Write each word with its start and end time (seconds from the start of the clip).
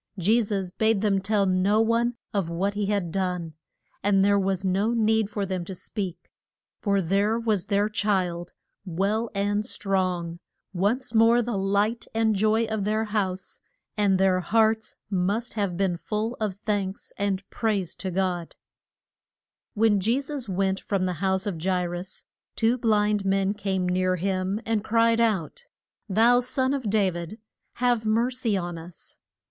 Je 0.17 0.41
sus 0.41 0.71
bade 0.71 1.01
them 1.01 1.21
tell 1.21 1.45
no 1.45 1.79
one 1.79 2.15
of 2.33 2.49
what 2.49 2.73
he 2.73 2.87
had 2.87 3.11
done, 3.11 3.53
and 4.01 4.25
there 4.25 4.39
was 4.39 4.65
no 4.65 4.95
need 4.95 5.29
for 5.29 5.45
them 5.45 5.63
to 5.63 5.75
speak. 5.75 6.31
For 6.79 7.01
there 7.03 7.37
was 7.39 7.67
their 7.67 7.87
child, 7.87 8.51
well 8.83 9.29
and 9.35 9.63
strong, 9.63 10.39
once 10.73 11.13
more 11.13 11.43
the 11.43 11.55
light 11.55 12.07
and 12.15 12.35
joy 12.35 12.65
of 12.65 12.83
their 12.83 13.03
house, 13.03 13.61
and 13.95 14.17
their 14.17 14.39
hearts 14.39 14.95
must 15.11 15.53
have 15.53 15.77
been 15.77 15.97
full 15.97 16.35
of 16.39 16.55
thanks 16.55 17.13
and 17.15 17.47
praise 17.51 17.93
to 17.97 18.09
God! 18.09 18.55
[Illustration: 19.75 19.75
THE 19.75 19.81
DAU 19.83 19.83
GHTER 19.83 19.83
OF 19.83 19.83
JA 19.83 19.83
I 19.83 19.83
RUS.] 19.83 19.83
When 19.83 19.99
Je 20.01 20.21
sus 20.43 20.49
went 20.49 20.79
from 20.79 21.05
the 21.05 21.21
house 21.21 21.45
of 21.45 21.63
Ja 21.63 21.75
i 21.75 21.83
rus 21.85 22.25
two 22.55 22.77
blind 22.79 23.23
men 23.23 23.53
came 23.53 23.87
near 23.87 24.15
him 24.15 24.59
and 24.65 24.83
cried 24.83 25.19
out, 25.21 25.67
Thou 26.09 26.39
Son 26.39 26.73
of 26.73 26.89
Da 26.89 27.11
vid 27.11 27.37
have 27.73 28.07
mer 28.07 28.31
cy 28.31 28.57
on 28.57 28.79
us. 28.79 29.19